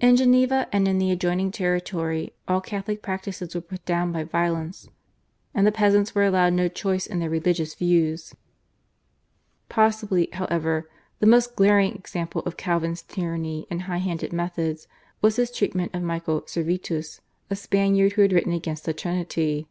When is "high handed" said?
13.82-14.32